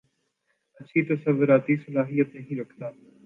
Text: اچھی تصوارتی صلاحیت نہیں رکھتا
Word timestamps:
اچھی 0.79 1.01
تصوارتی 1.05 1.75
صلاحیت 1.77 2.35
نہیں 2.35 2.59
رکھتا 2.59 2.89